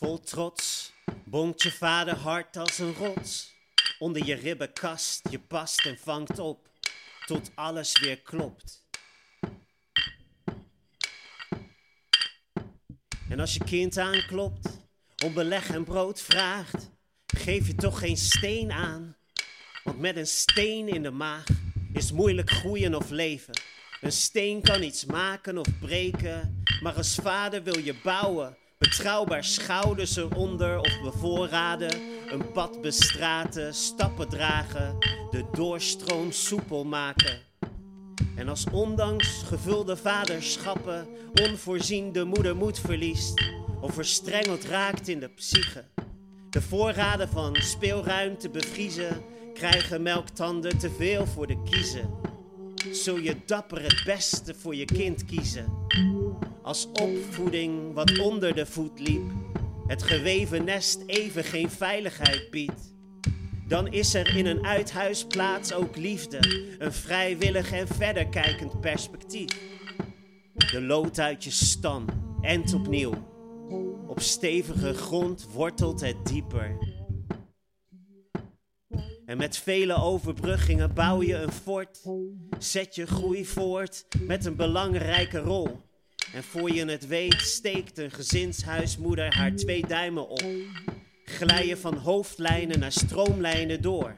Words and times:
Vol 0.00 0.20
trots 0.20 0.92
bonkt 1.24 1.62
je 1.62 1.72
vader 1.72 2.16
hard 2.16 2.56
als 2.56 2.78
een 2.78 2.94
rots. 2.94 3.54
Onder 3.98 4.24
je 4.24 4.34
ribbenkast, 4.34 5.28
je 5.30 5.40
past 5.40 5.86
en 5.86 5.98
vangt 5.98 6.38
op, 6.38 6.68
tot 7.26 7.50
alles 7.54 7.98
weer 7.98 8.20
klopt. 8.20 8.84
En 13.28 13.40
als 13.40 13.54
je 13.54 13.64
kind 13.64 13.98
aanklopt, 13.98 14.80
om 15.24 15.34
beleg 15.34 15.70
en 15.70 15.84
brood 15.84 16.20
vraagt, 16.20 16.90
geef 17.36 17.66
je 17.66 17.74
toch 17.74 17.98
geen 17.98 18.16
steen 18.16 18.72
aan. 18.72 19.16
Want 19.84 19.98
met 19.98 20.16
een 20.16 20.26
steen 20.26 20.88
in 20.88 21.02
de 21.02 21.10
maag 21.10 21.44
is 21.92 22.12
moeilijk 22.12 22.50
groeien 22.50 22.94
of 22.94 23.10
leven. 23.10 23.60
Een 24.00 24.12
steen 24.12 24.62
kan 24.62 24.82
iets 24.82 25.04
maken 25.04 25.58
of 25.58 25.78
breken, 25.80 26.62
maar 26.82 26.94
als 26.94 27.14
vader 27.14 27.62
wil 27.62 27.78
je 27.78 27.94
bouwen. 28.02 28.58
Betrouwbaar 28.80 29.44
schouders 29.44 30.16
eronder 30.16 30.78
of 30.78 31.00
bevoorraden, 31.02 32.00
een 32.26 32.52
pad 32.52 32.80
bestraten, 32.80 33.74
stappen 33.74 34.28
dragen, 34.28 34.98
de 35.30 35.44
doorstroom 35.52 36.32
soepel 36.32 36.84
maken. 36.84 37.38
En 38.36 38.48
als 38.48 38.66
ondanks 38.72 39.42
gevulde 39.42 39.96
vaderschappen 39.96 41.08
onvoorzien 41.42 42.12
de 42.12 42.24
moeder 42.24 42.56
moed 42.56 42.78
verliest 42.78 43.42
of 43.80 43.94
verstrengeld 43.94 44.64
raakt 44.64 45.08
in 45.08 45.20
de 45.20 45.28
psyche. 45.28 45.84
De 46.50 46.62
voorraden 46.62 47.28
van 47.28 47.56
speelruimte 47.56 48.50
bevriezen, 48.50 49.22
krijgen 49.54 50.02
melktanden 50.02 50.78
te 50.78 50.90
veel 50.90 51.26
voor 51.26 51.46
de 51.46 51.62
kiezen. 51.70 52.10
Zul 52.92 53.16
je 53.16 53.36
dapper 53.46 53.82
het 53.82 54.02
beste 54.04 54.54
voor 54.54 54.74
je 54.74 54.84
kind 54.84 55.24
kiezen. 55.24 55.79
Als 56.62 56.88
opvoeding 56.92 57.94
wat 57.94 58.18
onder 58.18 58.54
de 58.54 58.66
voet 58.66 59.00
liep, 59.00 59.30
het 59.86 60.02
geweven 60.02 60.64
nest 60.64 61.02
even 61.06 61.44
geen 61.44 61.70
veiligheid 61.70 62.50
biedt. 62.50 62.94
Dan 63.68 63.88
is 63.88 64.14
er 64.14 64.36
in 64.36 64.46
een 64.46 64.66
uithuisplaats 64.66 65.72
ook 65.72 65.96
liefde, 65.96 66.38
een 66.78 66.92
vrijwillig 66.92 67.72
en 67.72 67.88
verder 67.88 68.28
kijkend 68.28 68.80
perspectief. 68.80 69.60
De 70.54 70.82
lood 70.82 71.18
uit 71.18 71.44
je 71.44 71.50
stam, 71.50 72.04
en 72.40 72.74
opnieuw. 72.74 73.12
Op 74.06 74.20
stevige 74.20 74.94
grond 74.94 75.46
wortelt 75.52 76.00
het 76.00 76.26
dieper. 76.26 76.78
En 79.24 79.36
met 79.36 79.56
vele 79.56 79.94
overbruggingen 79.94 80.94
bouw 80.94 81.22
je 81.22 81.34
een 81.34 81.52
fort. 81.52 82.02
Zet 82.58 82.94
je 82.94 83.06
groei 83.06 83.46
voort 83.46 84.06
met 84.20 84.44
een 84.44 84.56
belangrijke 84.56 85.38
rol. 85.38 85.88
En 86.32 86.42
voor 86.42 86.70
je 86.70 86.84
het 86.84 87.06
weet 87.06 87.40
steekt 87.40 87.98
een 87.98 88.10
gezinshuismoeder 88.10 89.34
haar 89.34 89.54
twee 89.54 89.86
duimen 89.86 90.28
op. 90.28 90.44
Glij 91.24 91.66
je 91.66 91.76
van 91.76 91.96
hoofdlijnen 91.96 92.78
naar 92.78 92.92
stroomlijnen 92.92 93.82
door. 93.82 94.16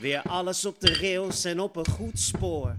Weer 0.00 0.22
alles 0.22 0.64
op 0.64 0.80
de 0.80 0.94
rails 0.94 1.44
en 1.44 1.60
op 1.60 1.76
een 1.76 1.88
goed 1.88 2.18
spoor. 2.18 2.76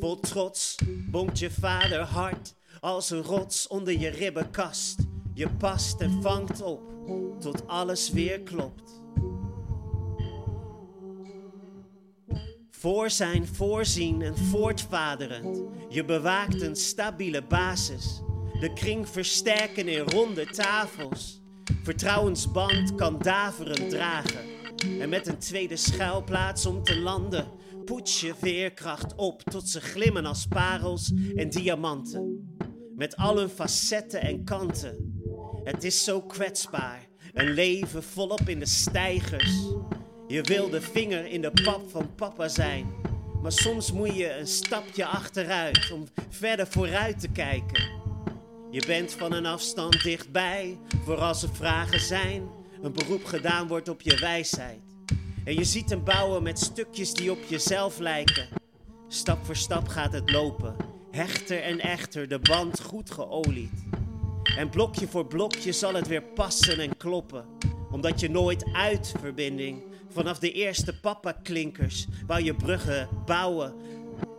Vol 0.00 0.20
trots 0.20 0.78
bonkt 1.10 1.38
je 1.38 1.50
vader 1.50 2.00
hard 2.00 2.54
als 2.80 3.10
een 3.10 3.22
rots 3.22 3.66
onder 3.66 3.98
je 3.98 4.08
ribbenkast. 4.08 4.98
Je 5.34 5.50
past 5.50 6.00
en 6.00 6.22
vangt 6.22 6.62
op 6.62 6.80
tot 7.40 7.66
alles 7.66 8.10
weer 8.10 8.40
klopt. 8.40 9.05
Voor 12.78 13.10
zijn 13.10 13.46
voorzien 13.46 14.22
en 14.22 14.36
voortvaderend, 14.36 15.62
je 15.88 16.04
bewaakt 16.04 16.62
een 16.62 16.76
stabiele 16.76 17.42
basis. 17.42 18.22
De 18.60 18.72
kring 18.72 19.08
versterken 19.08 19.88
in 19.88 19.98
ronde 20.00 20.46
tafels. 20.46 21.40
Vertrouwensband 21.82 22.94
kan 22.94 23.18
daverend 23.18 23.90
dragen. 23.90 24.44
En 25.00 25.08
met 25.08 25.26
een 25.26 25.38
tweede 25.38 25.76
schuilplaats 25.76 26.66
om 26.66 26.82
te 26.82 27.00
landen, 27.00 27.46
poets 27.84 28.20
je 28.20 28.34
veerkracht 28.34 29.14
op 29.14 29.42
tot 29.42 29.68
ze 29.68 29.80
glimmen 29.80 30.26
als 30.26 30.46
parels 30.46 31.12
en 31.34 31.50
diamanten. 31.50 32.54
Met 32.96 33.16
al 33.16 33.36
hun 33.36 33.48
facetten 33.48 34.20
en 34.20 34.44
kanten. 34.44 35.20
Het 35.64 35.84
is 35.84 36.04
zo 36.04 36.22
kwetsbaar, 36.22 37.08
een 37.32 37.50
leven 37.50 38.02
volop 38.02 38.48
in 38.48 38.58
de 38.58 38.66
stijgers. 38.66 39.74
Je 40.28 40.42
wil 40.42 40.70
de 40.70 40.80
vinger 40.80 41.26
in 41.26 41.40
de 41.40 41.52
pap 41.64 41.90
van 41.90 42.14
papa 42.14 42.48
zijn. 42.48 42.94
Maar 43.42 43.52
soms 43.52 43.92
moet 43.92 44.16
je 44.16 44.32
een 44.32 44.46
stapje 44.46 45.06
achteruit 45.06 45.90
om 45.92 46.08
verder 46.28 46.66
vooruit 46.66 47.20
te 47.20 47.28
kijken. 47.28 47.88
Je 48.70 48.86
bent 48.86 49.12
van 49.12 49.32
een 49.32 49.46
afstand 49.46 50.02
dichtbij, 50.02 50.78
voor 51.04 51.16
als 51.16 51.42
er 51.42 51.54
vragen 51.54 52.00
zijn. 52.00 52.48
Een 52.82 52.92
beroep 52.92 53.24
gedaan 53.24 53.66
wordt 53.66 53.88
op 53.88 54.00
je 54.00 54.16
wijsheid. 54.16 54.80
En 55.44 55.54
je 55.54 55.64
ziet 55.64 55.90
hem 55.90 56.04
bouwen 56.04 56.42
met 56.42 56.58
stukjes 56.58 57.14
die 57.14 57.30
op 57.30 57.44
jezelf 57.48 57.98
lijken. 57.98 58.48
Stap 59.08 59.44
voor 59.44 59.56
stap 59.56 59.88
gaat 59.88 60.12
het 60.12 60.30
lopen. 60.30 60.76
Hechter 61.10 61.62
en 61.62 61.80
echter, 61.80 62.28
de 62.28 62.38
band 62.38 62.80
goed 62.80 63.10
geolied. 63.10 63.84
En 64.56 64.68
blokje 64.68 65.08
voor 65.08 65.26
blokje 65.26 65.72
zal 65.72 65.94
het 65.94 66.06
weer 66.06 66.22
passen 66.22 66.78
en 66.78 66.96
kloppen. 66.96 67.44
Omdat 67.90 68.20
je 68.20 68.30
nooit 68.30 68.64
uit 68.72 69.14
verbinding 69.20 69.82
Vanaf 70.16 70.38
de 70.38 70.52
eerste 70.52 71.00
papa-klinkers 71.00 72.06
wou 72.26 72.42
je 72.42 72.54
bruggen 72.54 73.08
bouwen, 73.26 73.74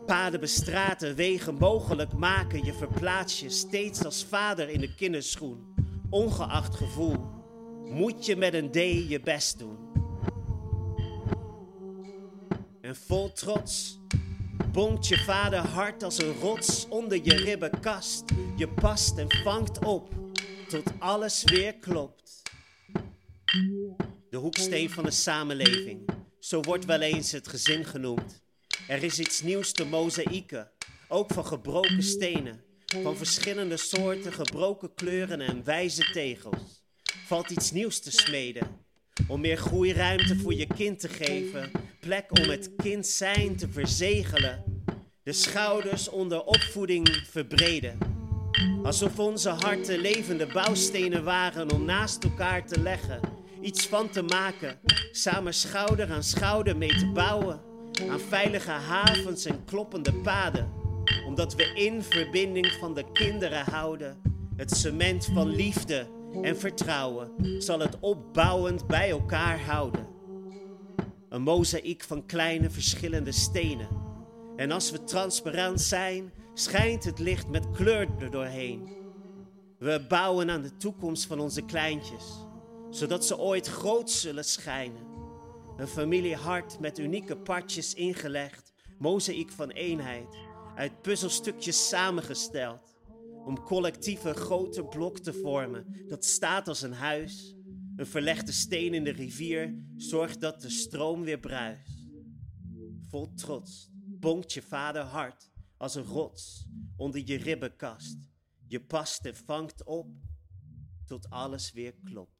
paden 0.06 0.40
bestraten, 0.40 1.16
wegen 1.16 1.56
mogelijk 1.56 2.14
maken. 2.14 2.66
Je 2.66 2.74
verplaats 2.74 3.40
je 3.40 3.50
steeds 3.50 4.06
als 4.06 4.26
vader 4.26 4.70
in 4.70 4.80
de 4.80 4.96
kinderschoen. 4.96 5.76
Ongeacht 6.10 6.76
gevoel, 6.76 7.16
moet 7.86 8.26
je 8.26 8.36
met 8.36 8.54
een 8.54 8.72
D 8.72 8.76
je 9.10 9.20
best 9.24 9.60
doen. 9.60 9.78
En 12.82 12.96
vol 12.96 13.34
trots 13.34 14.00
bonkt 14.72 15.08
je 15.08 15.18
vader 15.18 15.60
hard 15.60 16.04
als 16.04 16.22
een 16.22 16.34
rots 16.34 16.88
onder 16.90 17.20
je 17.24 17.36
ribbenkast. 17.36 18.24
Je 18.56 18.68
past 18.68 19.18
en 19.18 19.32
vangt 19.44 19.86
op 19.86 20.10
tot 20.68 20.92
alles 21.00 21.44
weer 21.44 21.74
klopt 21.74 22.42
de 24.38 24.44
hoeksteen 24.44 24.90
van 24.90 25.04
de 25.04 25.12
samenleving. 25.12 26.10
Zo 26.40 26.62
wordt 26.62 26.86
wel 26.86 27.02
eens 27.02 27.32
het 27.32 27.48
gezin 27.48 27.86
genoemd. 27.86 28.42
Er 28.88 29.04
is 29.04 29.20
iets 29.20 29.42
nieuws 29.42 29.72
te 29.72 29.86
mozaïeken, 29.86 30.72
ook 31.08 31.34
van 31.34 31.46
gebroken 31.46 32.04
stenen, 32.04 32.64
van 32.86 33.18
verschillende 33.18 33.78
soorten 33.78 34.34
gebroken 34.34 34.94
kleuren 34.94 35.42
en 35.42 35.64
wijze 35.64 36.12
tegels. 36.12 36.84
Valt 37.26 37.50
iets 37.50 37.72
nieuws 37.72 38.00
te 38.00 38.12
smeden, 38.12 38.68
om 39.28 39.42
meer 39.42 39.58
groeiruimte 39.58 40.36
voor 40.36 40.54
je 40.54 40.68
kind 40.76 41.00
te 41.00 41.10
geven, 41.10 41.72
plek 42.00 42.40
om 42.40 42.50
het 42.50 42.72
kind 42.76 43.08
zijn 43.08 43.56
te 43.56 43.70
verzegelen, 43.70 44.84
de 45.24 45.34
schouders 45.34 46.10
onder 46.10 46.44
opvoeding 46.44 47.24
verbreden. 47.30 47.98
Alsof 48.84 49.20
onze 49.20 49.50
harten 49.50 50.00
levende 50.00 50.46
bouwstenen 50.46 51.24
waren 51.24 51.72
om 51.72 51.86
naast 51.86 52.24
elkaar 52.24 52.68
te 52.68 52.80
leggen 52.80 53.37
iets 53.62 53.88
van 53.88 54.10
te 54.10 54.22
maken. 54.22 54.80
Samen 55.12 55.54
schouder 55.54 56.12
aan 56.12 56.24
schouder 56.24 56.78
mee 56.78 56.98
te 56.98 57.12
bouwen. 57.12 57.62
Aan 58.10 58.20
veilige 58.20 58.72
havens 58.72 59.46
en 59.46 59.66
kloppende 59.66 60.14
paden. 60.14 60.72
Omdat 61.26 61.56
we 61.56 61.72
in 61.74 62.04
verbinding 62.04 62.72
van 62.80 62.94
de 62.94 63.12
kinderen 63.14 63.66
houden. 63.66 64.18
Het 64.56 64.78
cement 64.78 65.26
van 65.34 65.48
liefde 65.48 66.08
en 66.42 66.58
vertrouwen 66.58 67.32
zal 67.58 67.80
het 67.80 67.98
opbouwend 68.00 68.88
bij 68.88 69.10
elkaar 69.10 69.60
houden. 69.60 70.08
Een 71.30 71.42
mozaïek 71.42 72.04
van 72.04 72.26
kleine 72.26 72.70
verschillende 72.70 73.32
stenen. 73.32 73.88
En 74.56 74.72
als 74.72 74.92
we 74.92 75.04
transparant 75.04 75.82
zijn, 75.82 76.32
schijnt 76.54 77.04
het 77.04 77.20
licht 77.20 77.48
met 77.48 77.72
kleur 77.72 78.08
er 78.20 78.32
doorheen. 78.32 78.88
We 79.80 80.06
bouwen 80.08 80.50
aan 80.50 80.62
de 80.62 80.78
toekomst 80.78 81.26
van 81.26 81.40
onze 81.40 81.62
kleintjes 81.62 82.46
zodat 82.90 83.26
ze 83.26 83.38
ooit 83.38 83.68
groot 83.68 84.12
zullen 84.12 84.46
schijnen. 84.46 85.06
Een 85.78 85.88
familiehart 85.88 86.80
met 86.80 87.00
unieke 87.00 87.38
partjes 87.38 87.94
ingelegd, 87.94 88.74
mozaïek 88.98 89.52
van 89.52 89.70
eenheid, 89.70 90.38
uit 90.76 91.02
puzzelstukjes 91.02 91.88
samengesteld, 91.88 92.96
om 93.46 93.64
collectieve 93.64 94.34
grote 94.34 94.84
blok 94.84 95.20
te 95.20 95.34
vormen, 95.34 96.06
dat 96.08 96.26
staat 96.26 96.68
als 96.68 96.82
een 96.82 96.94
huis. 96.94 97.56
Een 97.96 98.06
verlegde 98.06 98.52
steen 98.52 98.94
in 98.94 99.04
de 99.04 99.12
rivier 99.12 99.84
zorgt 99.96 100.42
dat 100.42 100.62
de 100.62 100.70
stroom 100.70 101.24
weer 101.24 101.40
bruist. 101.40 102.08
Vol 103.08 103.34
trots 103.34 103.90
bonkt 104.20 104.54
je 104.54 104.62
vader 104.62 105.02
hart 105.02 105.52
als 105.78 105.96
een 105.96 106.04
rots 106.04 106.68
onder 106.96 107.22
je 107.26 107.38
ribbenkast. 107.38 108.18
Je 108.68 108.82
past 108.82 109.26
en 109.26 109.36
vangt 109.36 109.84
op 109.84 110.08
tot 111.06 111.30
alles 111.30 111.72
weer 111.72 111.94
klopt. 112.04 112.37